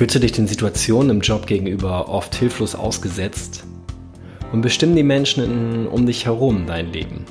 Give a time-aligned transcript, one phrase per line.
[0.00, 3.64] Fühlst du dich den Situationen im Job gegenüber oft hilflos ausgesetzt?
[4.50, 7.26] Und bestimmen die Menschen um dich herum dein Leben?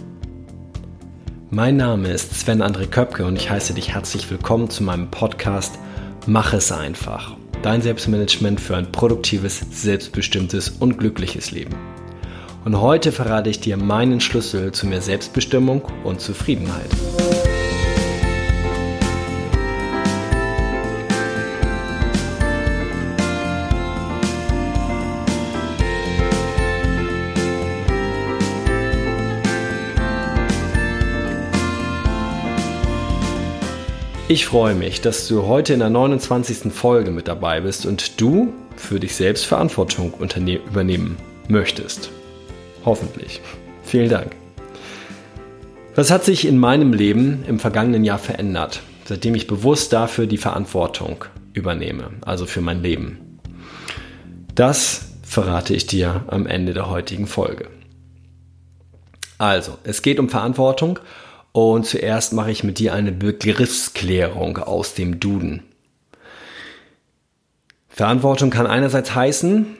[1.49, 5.79] Mein Name ist Sven André Köpke und ich heiße dich herzlich willkommen zu meinem Podcast
[6.27, 7.35] Mach es einfach.
[7.63, 11.73] Dein Selbstmanagement für ein produktives, selbstbestimmtes und glückliches Leben.
[12.65, 16.91] Und heute verrate ich dir meinen Schlüssel zu mehr Selbstbestimmung und Zufriedenheit.
[34.31, 36.71] Ich freue mich, dass du heute in der 29.
[36.71, 42.11] Folge mit dabei bist und du für dich selbst Verantwortung übernehmen möchtest.
[42.85, 43.41] Hoffentlich.
[43.81, 44.35] Vielen Dank.
[45.95, 50.37] Was hat sich in meinem Leben im vergangenen Jahr verändert, seitdem ich bewusst dafür die
[50.37, 53.39] Verantwortung übernehme, also für mein Leben?
[54.53, 57.67] Das verrate ich dir am Ende der heutigen Folge.
[59.39, 60.99] Also, es geht um Verantwortung
[61.51, 65.63] und zuerst mache ich mit dir eine Begriffsklärung aus dem Duden.
[67.89, 69.75] Verantwortung kann einerseits heißen,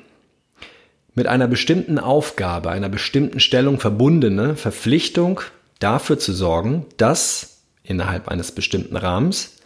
[1.15, 5.41] mit einer bestimmten Aufgabe, einer bestimmten Stellung verbundene Verpflichtung
[5.79, 9.57] dafür zu sorgen, dass innerhalb eines bestimmten Rahmens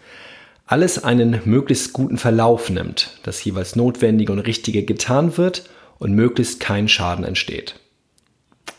[0.65, 6.59] alles einen möglichst guten Verlauf nimmt, dass jeweils Notwendige und Richtige getan wird und möglichst
[6.59, 7.75] kein Schaden entsteht.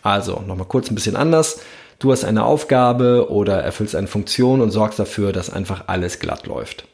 [0.02, 1.60] Also, nochmal kurz ein bisschen anders.
[1.98, 6.46] Du hast eine Aufgabe oder erfüllst eine Funktion und sorgst dafür, dass einfach alles glatt
[6.46, 6.86] läuft.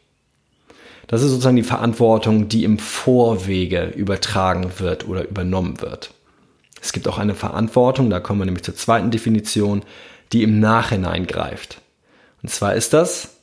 [1.06, 6.14] Das ist sozusagen die Verantwortung, die im Vorwege übertragen wird oder übernommen wird.
[6.80, 9.82] Es gibt auch eine Verantwortung, da kommen wir nämlich zur zweiten Definition,
[10.32, 11.80] die im Nachhinein greift.
[12.42, 13.36] Und zwar ist das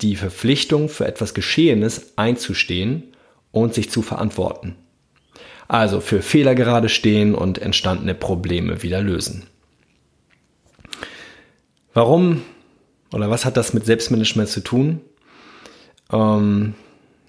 [0.00, 3.14] die Verpflichtung für etwas Geschehenes einzustehen
[3.50, 4.76] und sich zu verantworten.
[5.68, 9.46] Also für Fehler gerade stehen und entstandene Probleme wieder lösen.
[11.94, 12.42] Warum
[13.12, 15.00] oder was hat das mit Selbstmanagement zu tun?
[16.10, 16.74] Ähm,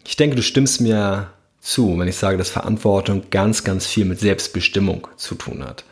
[0.06, 1.30] ich denke, du stimmst mir
[1.60, 5.86] zu, wenn ich sage, dass Verantwortung ganz, ganz viel mit Selbstbestimmung zu tun hat.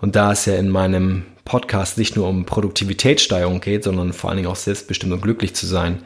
[0.00, 4.38] Und da es ja in meinem Podcast nicht nur um Produktivitätssteigerung geht, sondern vor allen
[4.38, 6.02] Dingen auch selbstbestimmt und glücklich zu sein,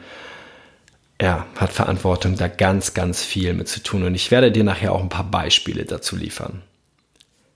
[1.21, 4.03] ja, hat Verantwortung da ganz, ganz viel mit zu tun.
[4.03, 6.61] Und ich werde dir nachher auch ein paar Beispiele dazu liefern.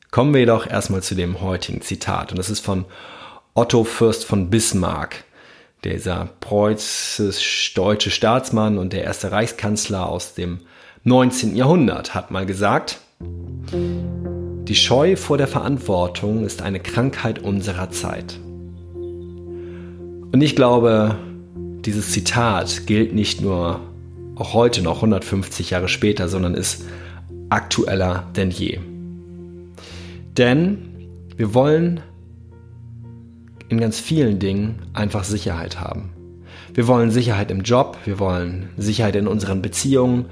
[0.09, 2.31] Kommen wir jedoch erstmal zu dem heutigen Zitat.
[2.31, 2.85] Und das ist von
[3.53, 5.25] Otto Fürst von Bismarck,
[5.84, 10.59] dieser preußisch-deutsche Staatsmann und der erste Reichskanzler aus dem
[11.03, 11.57] 19.
[11.57, 13.01] Jahrhundert, hat mal gesagt,
[13.73, 18.40] die Scheu vor der Verantwortung ist eine Krankheit unserer Zeit.
[18.94, 21.17] Und ich glaube,
[21.84, 23.81] dieses Zitat gilt nicht nur
[24.35, 26.85] auch heute noch 150 Jahre später, sondern ist
[27.50, 28.79] aktueller denn je.
[30.38, 32.00] Denn wir wollen
[33.72, 36.09] in ganz vielen Dingen einfach Sicherheit haben.
[36.74, 40.26] Wir wollen Sicherheit im Job, wir wollen Sicherheit in unseren Beziehungen,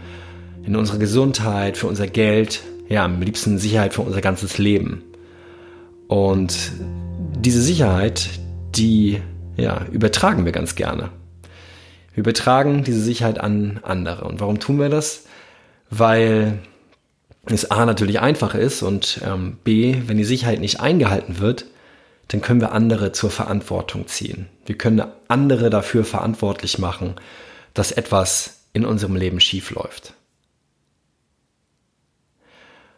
[0.63, 5.03] in unserer Gesundheit, für unser Geld, ja, am liebsten Sicherheit für unser ganzes Leben.
[6.07, 6.73] Und
[7.37, 8.29] diese Sicherheit,
[8.75, 9.21] die
[9.55, 11.09] ja, übertragen wir ganz gerne.
[12.13, 14.25] Wir übertragen diese Sicherheit an andere.
[14.25, 15.23] Und warum tun wir das?
[15.89, 16.59] Weil
[17.45, 21.65] es A natürlich einfach ist und ähm, B, wenn die Sicherheit nicht eingehalten wird,
[22.29, 24.47] dann können wir andere zur Verantwortung ziehen.
[24.65, 27.15] Wir können andere dafür verantwortlich machen,
[27.73, 30.13] dass etwas in unserem Leben schief läuft.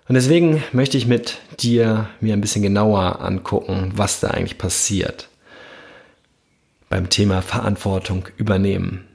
[0.08, 5.30] Und deswegen möchte ich mit dir mir ein bisschen genauer angucken, was da eigentlich passiert
[6.90, 9.08] beim Thema Verantwortung übernehmen.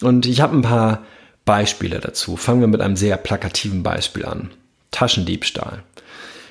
[0.00, 1.04] Und ich habe ein paar
[1.44, 2.36] Beispiele dazu.
[2.36, 4.50] Fangen wir mit einem sehr plakativen Beispiel an.
[4.92, 5.82] Taschendiebstahl.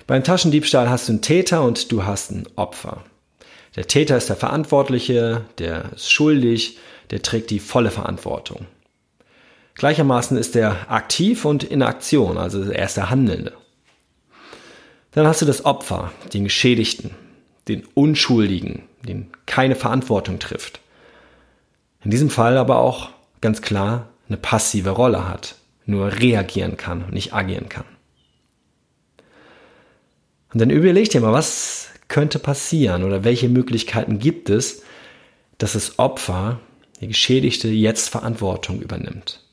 [0.06, 3.04] Beim Taschendiebstahl hast du einen Täter und du hast ein Opfer.
[3.76, 6.78] Der Täter ist der Verantwortliche, der ist schuldig,
[7.10, 8.66] der trägt die volle Verantwortung.
[9.76, 13.54] Gleichermaßen ist er aktiv und in Aktion, also er ist der Handelnde.
[15.12, 17.12] Dann hast du das Opfer, den Geschädigten,
[17.68, 20.80] den Unschuldigen, den keine Verantwortung trifft.
[22.04, 23.10] In diesem Fall aber auch
[23.42, 25.56] ganz klar eine passive Rolle hat,
[25.86, 27.86] nur reagieren kann und nicht agieren kann.
[30.54, 34.84] Und dann überleg dir mal, was könnte passieren oder welche Möglichkeiten gibt es,
[35.58, 36.60] dass das Opfer,
[37.02, 39.44] der Geschädigte, jetzt Verantwortung übernimmt.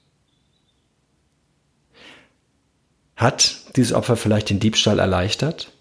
[3.16, 5.72] Hat dieses Opfer vielleicht den Diebstahl erleichtert?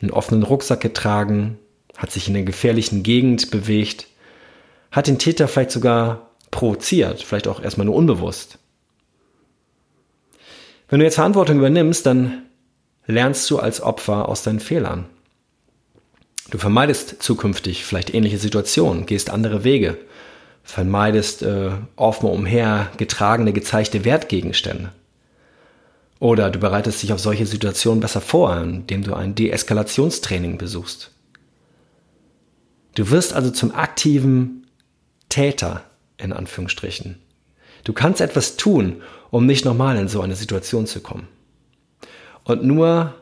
[0.00, 1.58] Einen offenen Rucksack getragen?
[1.96, 4.06] Hat sich in einer gefährlichen Gegend bewegt?
[4.90, 7.22] Hat den Täter vielleicht sogar provoziert?
[7.22, 8.58] Vielleicht auch erstmal nur unbewusst?
[10.88, 12.42] Wenn du jetzt Verantwortung übernimmst, dann
[13.06, 15.06] lernst du als Opfer aus deinen Fehlern.
[16.50, 19.98] Du vermeidest zukünftig vielleicht ähnliche Situationen, gehst andere Wege,
[20.62, 24.92] vermeidest äh, mal umher getragene, gezeigte Wertgegenstände.
[26.20, 31.10] Oder du bereitest dich auf solche Situationen besser vor, indem du ein Deeskalationstraining besuchst.
[32.94, 34.66] Du wirst also zum aktiven
[35.28, 35.82] Täter,
[36.16, 37.18] in Anführungsstrichen.
[37.82, 41.28] Du kannst etwas tun, um nicht nochmal in so eine Situation zu kommen.
[42.44, 43.14] Und nur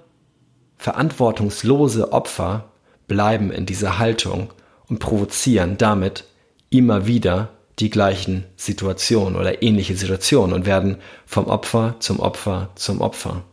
[0.77, 2.71] verantwortungslose Opfer
[3.07, 4.53] bleiben in dieser Haltung
[4.89, 6.25] und provozieren damit
[6.71, 10.97] immer wieder die gleichen Situationen oder ähnliche Situationen und werden
[11.27, 13.45] vom Opfer zum Opfer zum Opfer.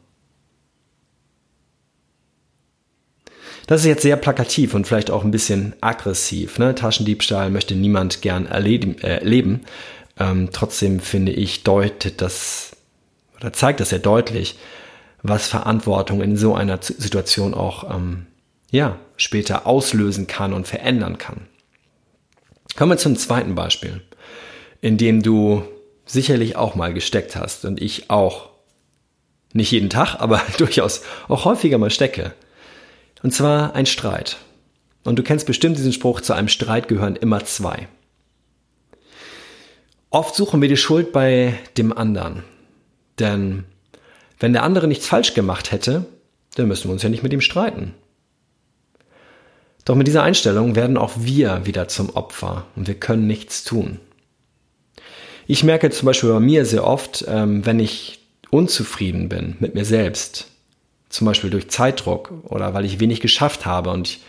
[3.68, 6.58] Das ist jetzt sehr plakativ und vielleicht auch ein bisschen aggressiv.
[6.58, 6.74] Ne?
[6.74, 8.98] Taschendiebstahl möchte niemand gern erleben.
[9.04, 9.60] Äh.
[10.20, 12.76] Ähm, trotzdem finde ich, deutet das
[13.40, 14.58] oder zeigt das sehr deutlich,
[15.22, 18.28] was Verantwortung in so einer Situation auch ähm,
[18.72, 21.48] ja, später auslösen kann und verändern kann.
[22.76, 24.02] Kommen wir zum zweiten Beispiel,
[24.82, 25.64] in dem du
[26.06, 28.50] sicherlich auch mal gesteckt hast und ich auch.
[29.52, 32.34] Nicht jeden Tag, aber durchaus auch häufiger mal stecke.
[33.24, 34.38] Und zwar ein Streit.
[35.04, 37.88] Und du kennst bestimmt diesen Spruch, zu einem Streit gehören immer zwei.
[40.12, 42.44] Oft suchen wir die Schuld bei dem anderen.
[43.18, 43.66] Denn
[44.40, 46.06] wenn der andere nichts falsch gemacht hätte,
[46.56, 47.94] dann müssen wir uns ja nicht mit ihm streiten.
[49.86, 54.00] Doch mit dieser Einstellung werden auch wir wieder zum Opfer und wir können nichts tun.
[55.48, 58.20] Ich merke zum Beispiel bei mir sehr oft, ähm, wenn ich
[58.52, 60.48] unzufrieden bin mit mir selbst,
[61.10, 64.20] zum Beispiel durch Zeitdruck oder weil ich wenig geschafft habe und ich,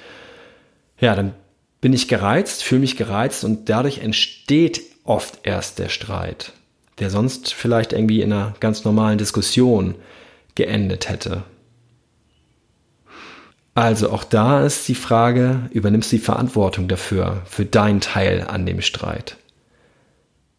[0.98, 1.34] ja, dann
[1.80, 6.52] bin ich gereizt, fühle mich gereizt und dadurch entsteht oft erst der Streit,
[7.00, 9.94] der sonst vielleicht irgendwie in einer ganz normalen Diskussion
[10.54, 11.42] geendet hätte.
[13.74, 18.66] Also auch da ist die Frage, übernimmst du die Verantwortung dafür, für deinen Teil an
[18.66, 19.36] dem Streit?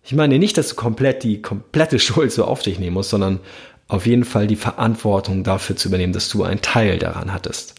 [0.03, 3.39] Ich meine nicht, dass du komplett die komplette Schuld so auf dich nehmen musst, sondern
[3.87, 7.75] auf jeden Fall die Verantwortung dafür zu übernehmen, dass du einen Teil daran hattest,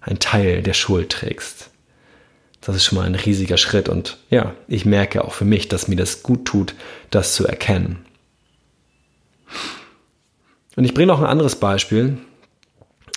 [0.00, 1.70] einen Teil der Schuld trägst.
[2.60, 5.88] Das ist schon mal ein riesiger Schritt und ja, ich merke auch für mich, dass
[5.88, 6.74] mir das gut tut,
[7.10, 8.05] das zu erkennen.
[10.76, 12.18] Und ich bringe noch ein anderes Beispiel,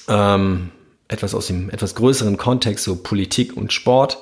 [0.07, 0.71] ähm,
[1.07, 4.19] etwas aus dem etwas größeren Kontext, so Politik und Sport.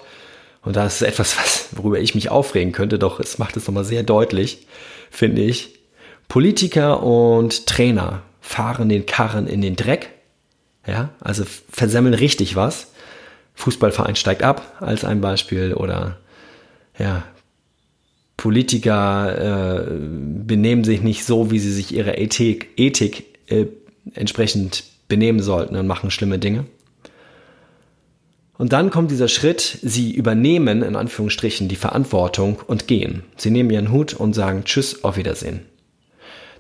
[0.64, 3.86] Und da ist etwas, was, worüber ich mich aufregen könnte, doch es macht es nochmal
[3.86, 4.68] sehr deutlich,
[5.12, 5.80] finde ich.
[6.28, 10.10] Politiker und Trainer fahren den Karren in den Dreck,
[10.86, 12.92] ja, also versemmeln richtig was.
[13.56, 16.18] Fußballverein steigt ab als ein Beispiel oder
[16.98, 17.24] ja,
[18.38, 19.92] Politiker äh,
[20.46, 23.66] benehmen sich nicht so, wie sie sich ihrer Ethik, Ethik äh,
[24.14, 26.66] entsprechend benehmen sollten und machen schlimme Dinge.
[28.58, 33.24] Und dann kommt dieser Schritt, sie übernehmen in Anführungsstrichen die Verantwortung und gehen.
[33.38, 35.62] Sie nehmen ihren Hut und sagen Tschüss, auf Wiedersehen.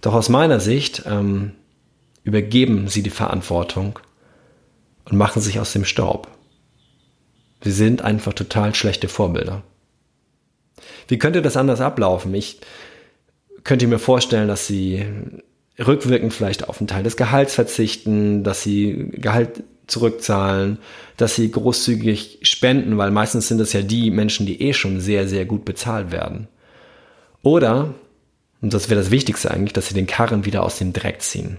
[0.01, 1.53] Doch aus meiner Sicht ähm,
[2.23, 3.99] übergeben sie die Verantwortung
[5.05, 6.27] und machen sich aus dem Staub.
[7.63, 9.63] Sie sind einfach total schlechte Vorbilder.
[11.07, 12.33] Wie könnte das anders ablaufen?
[12.33, 12.59] Ich
[13.63, 15.05] könnte mir vorstellen, dass sie
[15.79, 20.79] rückwirkend vielleicht auf einen Teil des Gehalts verzichten, dass sie Gehalt zurückzahlen,
[21.15, 25.27] dass sie großzügig spenden, weil meistens sind es ja die Menschen, die eh schon sehr,
[25.27, 26.47] sehr gut bezahlt werden.
[27.41, 27.93] Oder
[28.61, 31.57] und das wäre das Wichtigste eigentlich, dass sie den Karren wieder aus dem Dreck ziehen.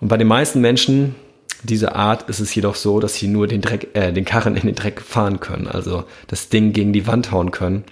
[0.00, 1.16] Und bei den meisten Menschen
[1.62, 4.66] dieser Art ist es jedoch so, dass sie nur den, Dreck, äh, den Karren in
[4.66, 7.84] den Dreck fahren können, also das Ding gegen die Wand hauen können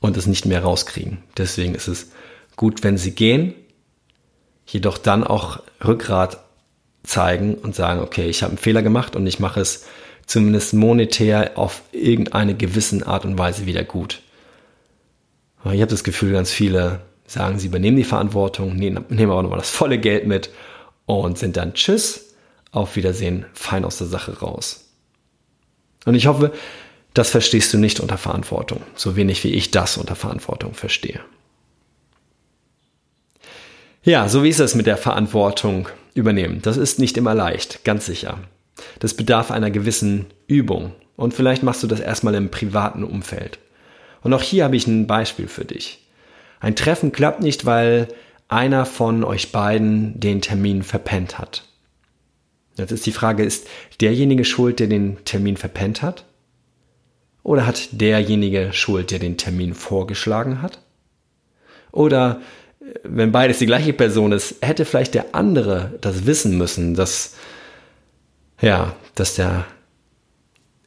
[0.00, 1.18] und es nicht mehr rauskriegen.
[1.36, 2.10] Deswegen ist es
[2.56, 3.54] gut, wenn sie gehen,
[4.66, 6.38] jedoch dann auch Rückgrat
[7.04, 9.86] zeigen und sagen, okay, ich habe einen Fehler gemacht und ich mache es
[10.26, 14.20] zumindest monetär auf irgendeine gewissen Art und Weise wieder gut.
[15.64, 19.70] Ich habe das Gefühl, ganz viele sagen, sie übernehmen die Verantwortung, nehmen, aber nochmal das
[19.70, 20.50] volle Geld mit
[21.06, 22.27] und sind dann Tschüss,
[22.70, 24.88] auf Wiedersehen, fein aus der Sache raus.
[26.04, 26.52] Und ich hoffe,
[27.14, 31.20] das verstehst du nicht unter Verantwortung, so wenig wie ich das unter Verantwortung verstehe.
[34.02, 36.62] Ja, so wie ist es mit der Verantwortung übernehmen.
[36.62, 38.38] Das ist nicht immer leicht, ganz sicher.
[39.00, 40.92] Das bedarf einer gewissen Übung.
[41.16, 43.58] Und vielleicht machst du das erstmal im privaten Umfeld.
[44.22, 46.06] Und auch hier habe ich ein Beispiel für dich.
[46.60, 48.08] Ein Treffen klappt nicht, weil
[48.48, 51.67] einer von euch beiden den Termin verpennt hat.
[52.78, 53.66] Jetzt ist die Frage, ist
[54.00, 56.24] derjenige schuld, der den Termin verpennt hat?
[57.42, 60.78] Oder hat derjenige schuld, der den Termin vorgeschlagen hat?
[61.90, 62.40] Oder
[63.02, 67.34] wenn beides die gleiche Person ist, hätte vielleicht der andere das wissen müssen, dass,
[68.60, 69.64] ja, dass der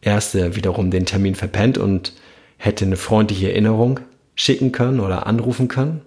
[0.02, 2.14] Erste wiederum den Termin verpennt und
[2.58, 4.00] hätte eine freundliche Erinnerung
[4.36, 6.02] schicken können oder anrufen können.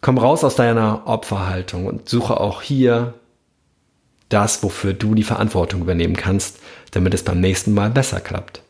[0.00, 3.14] Komm raus aus deiner Opferhaltung und suche auch hier
[4.28, 6.58] das, wofür du die Verantwortung übernehmen kannst,
[6.90, 8.62] damit es beim nächsten Mal besser klappt.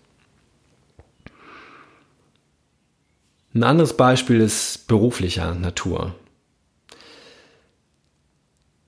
[3.54, 6.14] Ein anderes Beispiel ist beruflicher Natur.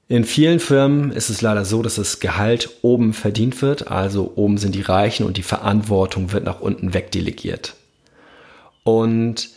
[0.08, 4.56] In vielen Firmen ist es leider so, dass das Gehalt oben verdient wird, also oben
[4.56, 7.76] sind die Reichen und die Verantwortung wird nach unten wegdelegiert.
[8.84, 9.50] Und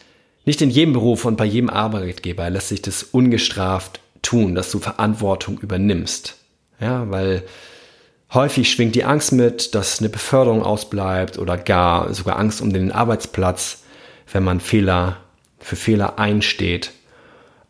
[0.44, 4.80] nicht in jedem Beruf und bei jedem Arbeitgeber lässt sich das ungestraft tun, dass du
[4.80, 6.41] Verantwortung übernimmst.
[6.82, 7.44] Ja, weil
[8.34, 12.92] häufig schwingt die Angst mit, dass eine Beförderung ausbleibt oder gar sogar Angst um den
[12.92, 13.82] Arbeitsplatz
[14.32, 15.18] wenn man Fehler
[15.60, 16.92] für Fehler einsteht.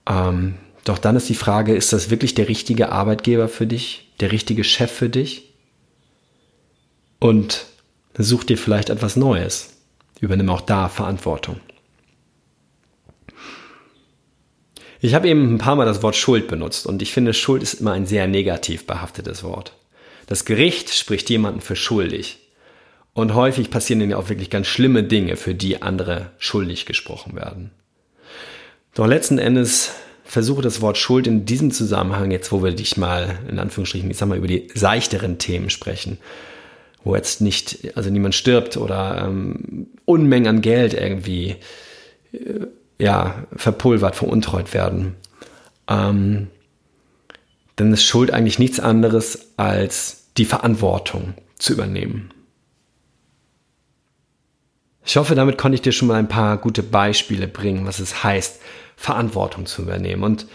[0.08, 4.32] Ähm, doch dann ist die Frage, ist das wirklich der richtige Arbeitgeber für dich, der
[4.32, 5.54] richtige Chef für dich?
[7.20, 7.66] Und
[8.18, 9.74] such dir vielleicht etwas Neues.
[10.20, 11.60] Übernimm auch da Verantwortung.
[15.04, 17.82] Ich habe eben ein paar Mal das Wort Schuld benutzt und ich finde, Schuld ist
[17.82, 19.74] immer ein sehr negativ behaftetes Wort.
[20.28, 22.38] Das Gericht spricht jemanden für schuldig.
[23.14, 27.72] Und häufig passieren ja auch wirklich ganz schlimme Dinge, für die andere schuldig gesprochen werden.
[28.94, 29.92] Doch letzten Endes
[30.24, 34.18] versuche das Wort Schuld in diesem Zusammenhang, jetzt wo wir dich mal, in Anführungsstrichen, ich
[34.18, 36.20] sag mal, über die seichteren Themen sprechen,
[37.04, 41.56] wo jetzt nicht, also niemand stirbt oder ähm, Unmengen an Geld irgendwie,
[42.32, 42.68] äh,
[43.02, 45.16] ja, verpulvert, veruntreut werden,
[45.88, 46.48] ähm,
[47.76, 52.32] dann ist Schuld eigentlich nichts anderes als die Verantwortung zu übernehmen.
[55.04, 58.24] Ich hoffe, damit konnte ich dir schon mal ein paar gute Beispiele bringen, was es
[58.24, 58.62] heißt,
[58.96, 60.24] Verantwortung zu übernehmen.
[60.24, 60.46] Und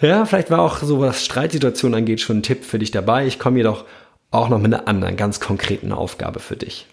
[0.00, 3.26] ja, vielleicht war auch so, was Streitsituationen angeht, schon ein Tipp für dich dabei.
[3.26, 3.84] Ich komme jedoch
[4.32, 6.86] auch noch mit einer anderen, ganz konkreten Aufgabe für dich.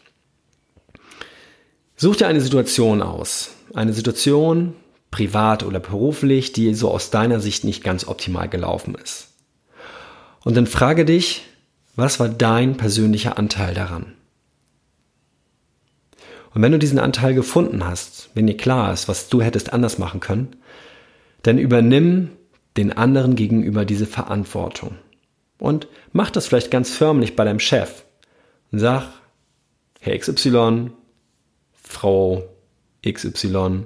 [2.00, 3.56] Such dir eine Situation aus.
[3.74, 4.75] Eine Situation,
[5.10, 9.30] privat oder beruflich, die so aus deiner Sicht nicht ganz optimal gelaufen ist.
[10.44, 11.44] Und dann frage dich,
[11.96, 14.13] was war dein persönlicher Anteil daran?
[16.54, 19.98] Und wenn du diesen Anteil gefunden hast, wenn dir klar ist, was du hättest anders
[19.98, 20.56] machen können,
[21.42, 22.30] dann übernimm
[22.77, 24.96] den anderen gegenüber diese Verantwortung.
[25.58, 28.04] Und mach das vielleicht ganz förmlich bei deinem Chef.
[28.72, 29.08] Und sag,
[30.00, 30.92] Herr XY,
[31.88, 32.44] Frau
[33.06, 33.86] XY,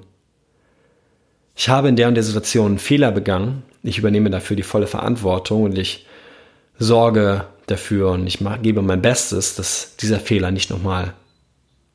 [1.54, 3.62] ich habe in der und der Situation einen Fehler begangen.
[3.82, 6.06] Ich übernehme dafür die volle Verantwortung und ich
[6.78, 11.14] sorge dafür und ich gebe mein Bestes, dass dieser Fehler nicht nochmal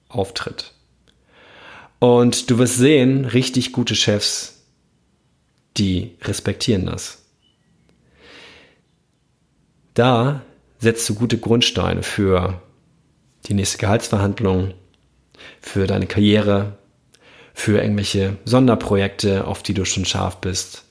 [0.10, 0.74] auftritt.
[2.00, 4.62] Und du wirst sehen, richtig gute Chefs,
[5.78, 7.24] die respektieren das.
[9.94, 10.44] Da
[10.80, 12.62] setzt du gute Grundsteine für
[13.48, 14.76] die nächste Gehaltsverhandlung,
[15.60, 16.77] für deine Karriere,
[17.53, 20.84] für irgendwelche Sonderprojekte, auf die du schon scharf bist.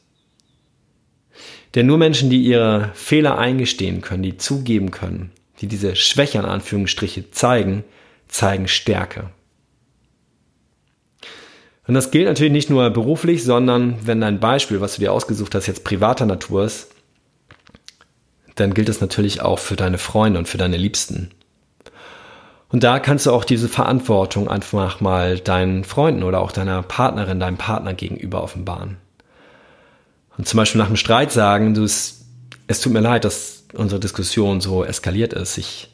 [1.74, 6.46] Denn nur Menschen, die ihre Fehler eingestehen können, die zugeben können, die diese Schwäche an
[6.46, 7.84] Anführungsstriche zeigen,
[8.28, 9.30] zeigen Stärke.
[11.86, 15.54] Und das gilt natürlich nicht nur beruflich, sondern wenn dein Beispiel, was du dir ausgesucht
[15.54, 16.88] hast, jetzt privater Natur ist,
[18.56, 21.30] dann gilt es natürlich auch für deine Freunde und für deine Liebsten.
[22.68, 27.38] Und da kannst du auch diese Verantwortung einfach mal deinen Freunden oder auch deiner Partnerin,
[27.38, 28.96] deinem Partner gegenüber offenbaren.
[30.36, 32.24] Und zum Beispiel nach einem Streit sagen, du es,
[32.66, 35.58] es tut mir leid, dass unsere Diskussion so eskaliert ist.
[35.58, 35.88] Ich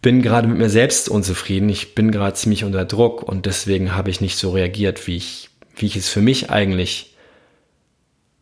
[0.00, 1.68] bin gerade mit mir selbst unzufrieden.
[1.68, 5.50] Ich bin gerade ziemlich unter Druck und deswegen habe ich nicht so reagiert, wie ich,
[5.76, 7.14] wie ich es für mich eigentlich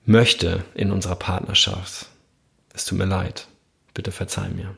[0.05, 2.07] möchte in unserer Partnerschaft.
[2.73, 3.49] Es tut mir leid.
[3.95, 4.77] Bitte verzeih mir.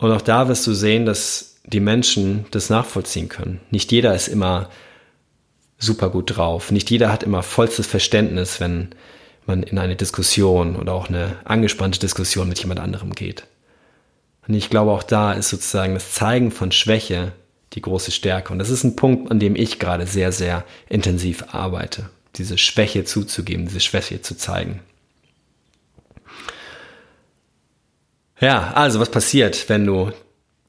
[0.00, 3.60] Und auch da wirst du sehen, dass die Menschen das nachvollziehen können.
[3.70, 4.70] Nicht jeder ist immer
[5.78, 6.70] super gut drauf.
[6.72, 8.88] Nicht jeder hat immer vollstes Verständnis, wenn
[9.46, 13.44] man in eine Diskussion oder auch eine angespannte Diskussion mit jemand anderem geht.
[14.48, 17.32] Und ich glaube, auch da ist sozusagen das Zeigen von Schwäche
[17.74, 18.52] die große Stärke.
[18.52, 22.08] Und das ist ein Punkt, an dem ich gerade sehr, sehr intensiv arbeite.
[22.36, 24.80] Diese Schwäche zuzugeben, diese Schwäche zu zeigen.
[28.40, 30.12] Ja, also was passiert, wenn du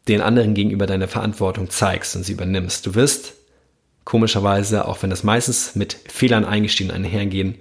[0.07, 2.85] den anderen gegenüber deine Verantwortung zeigst und sie übernimmst?
[2.85, 3.33] Du wirst
[4.03, 7.55] komischerweise, auch wenn das meistens mit Fehlern eingestehen einhergehen,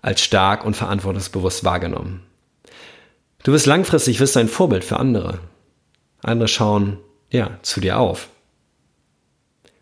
[0.00, 2.24] als stark und verantwortungsbewusst wahrgenommen.
[3.44, 5.38] Du wirst langfristig wirst ein Vorbild für andere.
[6.22, 6.98] Andere schauen,
[7.30, 8.28] ja, zu dir auf.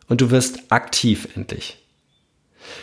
[0.08, 1.78] Und du wirst aktiv endlich.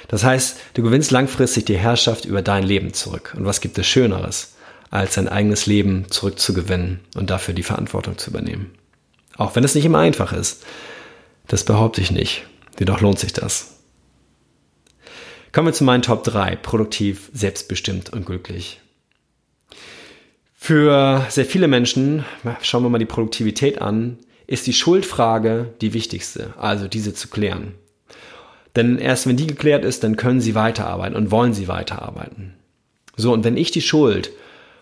[0.07, 3.35] Das heißt, du gewinnst langfristig die Herrschaft über dein Leben zurück.
[3.37, 4.55] Und was gibt es Schöneres,
[4.89, 8.71] als sein eigenes Leben zurückzugewinnen und dafür die Verantwortung zu übernehmen?
[9.35, 10.65] Auch wenn es nicht immer einfach ist.
[11.47, 12.45] Das behaupte ich nicht.
[12.79, 13.77] Jedoch lohnt sich das.
[15.51, 16.55] Kommen wir zu meinen Top 3.
[16.55, 18.81] Produktiv, selbstbestimmt und glücklich.
[20.53, 22.25] Für sehr viele Menschen,
[22.61, 24.17] schauen wir mal die Produktivität an,
[24.47, 27.75] ist die Schuldfrage die wichtigste, also diese zu klären.
[28.75, 32.53] Denn erst wenn die geklärt ist, dann können sie weiterarbeiten und wollen sie weiterarbeiten.
[33.15, 34.31] So, und wenn ich die Schuld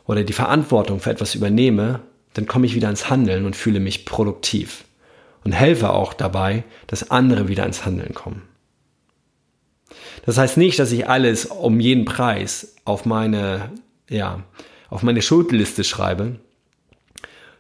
[0.08, 2.02] oder die Verantwortung für etwas übernehme,
[2.34, 4.86] dann komme ich wieder ins Handeln und fühle mich produktiv
[5.44, 8.44] und helfe auch dabei, dass andere wieder ins Handeln kommen.
[10.26, 13.72] Das heißt nicht, dass ich alles um jeden Preis auf meine,
[14.10, 14.44] ja,
[14.90, 16.40] auf meine Schuldliste schreibe.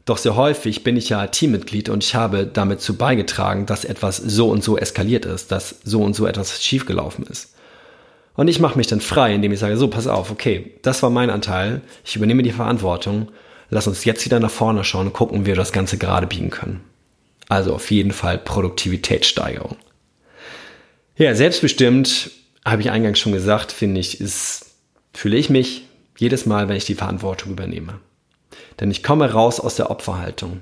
[0.05, 4.17] Doch sehr häufig bin ich ja Teammitglied und ich habe damit zu beigetragen, dass etwas
[4.17, 7.55] so und so eskaliert ist, dass so und so etwas schiefgelaufen ist.
[8.35, 11.09] Und ich mache mich dann frei, indem ich sage, so, pass auf, okay, das war
[11.09, 13.29] mein Anteil, ich übernehme die Verantwortung,
[13.69, 16.49] lass uns jetzt wieder nach vorne schauen und gucken, wie wir das Ganze gerade biegen
[16.49, 16.81] können.
[17.47, 19.77] Also auf jeden Fall Produktivitätssteigerung.
[21.17, 22.31] Ja, selbstbestimmt,
[22.65, 24.65] habe ich eingangs schon gesagt, finde ich, ist,
[25.13, 25.83] fühle ich mich
[26.17, 27.99] jedes Mal, wenn ich die Verantwortung übernehme.
[28.79, 30.61] Denn ich komme raus aus der Opferhaltung.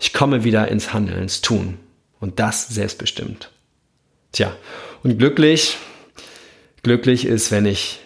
[0.00, 1.78] Ich komme wieder ins Handeln, ins Tun.
[2.20, 3.50] Und das selbstbestimmt.
[4.32, 4.52] Tja,
[5.02, 5.76] und glücklich,
[6.82, 8.00] glücklich ist, wenn ich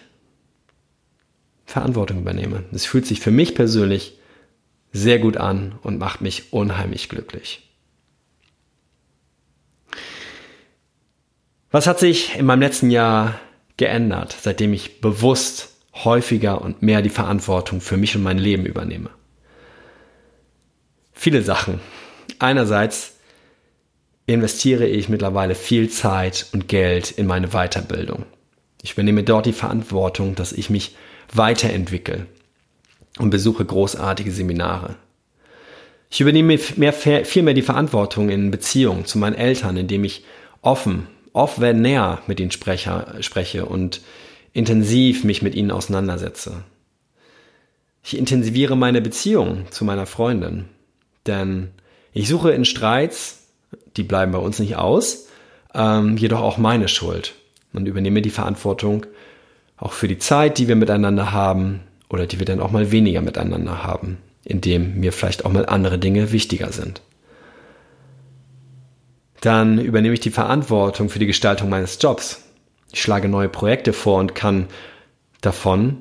[1.65, 2.63] Verantwortung übernehme.
[2.71, 4.19] Es fühlt sich für mich persönlich
[4.91, 7.67] sehr gut an und macht mich unheimlich glücklich.
[11.71, 13.39] Was hat sich in meinem letzten Jahr
[13.77, 19.09] geändert, seitdem ich bewusst häufiger und mehr die Verantwortung für mich und mein Leben übernehme?
[21.13, 21.79] Viele Sachen.
[22.37, 23.15] Einerseits
[24.27, 28.25] investiere ich mittlerweile viel Zeit und Geld in meine Weiterbildung.
[28.83, 30.95] Ich übernehme dort die Verantwortung, dass ich mich
[31.33, 32.27] weiterentwickle
[33.17, 34.97] und besuche großartige Seminare.
[36.11, 40.25] Ich übernehme mehr, viel mehr die Verantwortung in Beziehungen zu meinen Eltern, indem ich
[40.61, 44.01] offen oft wenn näher mit ihnen spreche, spreche und
[44.53, 46.63] intensiv mich mit ihnen auseinandersetze.
[48.03, 50.65] Ich intensiviere meine Beziehung zu meiner Freundin,
[51.25, 51.71] denn
[52.11, 53.47] ich suche in Streits,
[53.97, 55.27] die bleiben bei uns nicht aus,
[55.73, 57.33] ähm, jedoch auch meine Schuld
[57.73, 59.05] und übernehme die Verantwortung
[59.77, 63.21] auch für die Zeit, die wir miteinander haben oder die wir dann auch mal weniger
[63.21, 67.01] miteinander haben, indem mir vielleicht auch mal andere Dinge wichtiger sind
[69.43, 72.43] dann übernehme ich die Verantwortung für die Gestaltung meines Jobs.
[72.93, 74.67] Ich schlage neue Projekte vor und kann
[75.41, 75.97] davon,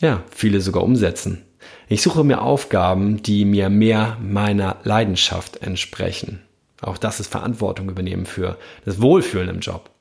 [0.00, 1.44] ja, viele sogar umsetzen.
[1.88, 6.42] Ich suche mir Aufgaben, die mir mehr meiner Leidenschaft entsprechen.
[6.80, 9.91] Auch das ist Verantwortung übernehmen für das Wohlfühlen im Job.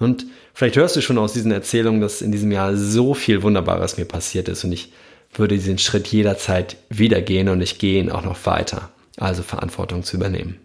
[0.00, 3.96] Und vielleicht hörst du schon aus diesen Erzählungen, dass in diesem Jahr so viel Wunderbares
[3.96, 4.92] mir passiert ist und ich
[5.34, 8.90] würde diesen Schritt jederzeit wieder gehen und ich gehe ihn auch noch weiter.
[9.16, 10.58] Also Verantwortung zu übernehmen.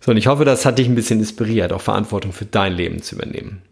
[0.00, 3.02] So, und ich hoffe, das hat dich ein bisschen inspiriert, auch Verantwortung für dein Leben
[3.02, 3.62] zu übernehmen.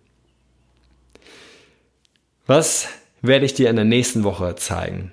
[2.46, 2.88] Was
[3.22, 5.12] werde ich dir in der nächsten Woche zeigen?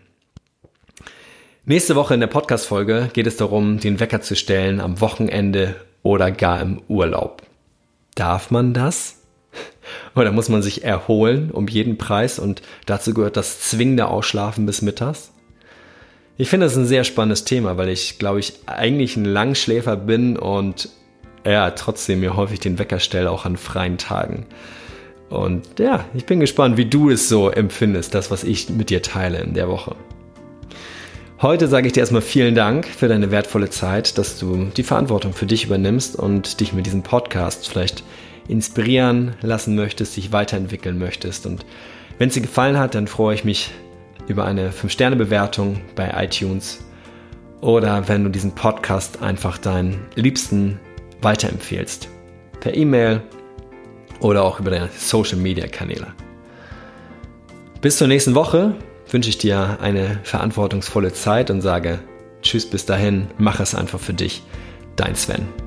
[1.66, 6.32] Nächste Woche in der Podcast-Folge geht es darum, den Wecker zu stellen am Wochenende oder
[6.32, 7.47] gar im Urlaub.
[8.18, 9.22] Darf man das?
[10.16, 14.82] Oder muss man sich erholen um jeden Preis und dazu gehört das zwingende Ausschlafen bis
[14.82, 15.32] mittags?
[16.36, 20.36] Ich finde das ein sehr spannendes Thema, weil ich, glaube ich, eigentlich ein Langschläfer bin
[20.36, 20.90] und
[21.46, 24.48] ja, trotzdem mir häufig den Wecker stelle, auch an freien Tagen.
[25.30, 29.04] Und ja, ich bin gespannt, wie du es so empfindest, das, was ich mit dir
[29.04, 29.96] teile in der Woche.
[31.40, 35.34] Heute sage ich dir erstmal vielen Dank für deine wertvolle Zeit, dass du die Verantwortung
[35.34, 38.04] für dich übernimmst und dich mit diesem Podcast vielleicht
[38.48, 41.46] inspirieren lassen möchtest, dich weiterentwickeln möchtest.
[41.46, 41.64] Und
[42.18, 43.70] wenn es dir gefallen hat, dann freue ich mich
[44.28, 46.80] über eine 5-Sterne-Bewertung bei iTunes
[47.62, 50.80] oder wenn du diesen Podcast einfach deinen Liebsten
[51.22, 52.10] weiterempfehlst.
[52.62, 53.22] Per E-Mail
[54.22, 56.08] oder auch über deine Social-Media-Kanäle.
[57.80, 58.74] Bis zur nächsten Woche
[59.10, 62.00] wünsche ich dir eine verantwortungsvolle Zeit und sage
[62.42, 64.44] Tschüss bis dahin, mach es einfach für dich.
[64.96, 65.67] Dein Sven.